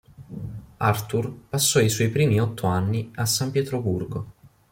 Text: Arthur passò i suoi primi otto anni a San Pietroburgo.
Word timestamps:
Arthur 0.79 1.31
passò 1.47 1.79
i 1.79 1.87
suoi 1.91 2.09
primi 2.09 2.41
otto 2.41 2.65
anni 2.65 3.11
a 3.17 3.27
San 3.27 3.51
Pietroburgo. 3.51 4.33